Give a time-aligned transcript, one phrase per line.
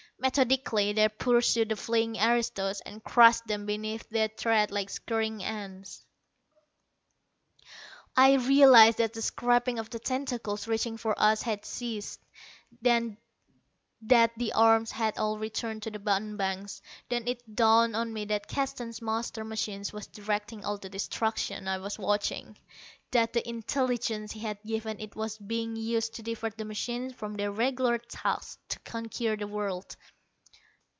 [0.23, 6.05] Methodically they pursued the fleeing aristos, and crushed them beneath their tread like scurrying ants.
[8.15, 12.19] I realized that the scraping of the tentacles reaching for us had ceased,
[12.83, 13.17] that
[14.37, 16.81] the arms had all returned to the button banks.
[17.09, 21.77] Then it dawned on me that Keston's master machine was directing all the destruction I
[21.79, 22.57] was watching,
[23.11, 27.35] that the intelligence he had given it was being used to divert the machines from
[27.35, 29.95] their regular tasks to conquer the world.